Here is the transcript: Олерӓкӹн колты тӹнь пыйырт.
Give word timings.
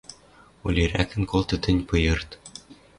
Олерӓкӹн 0.65 1.23
колты 1.31 1.55
тӹнь 1.63 1.85
пыйырт. 1.87 2.29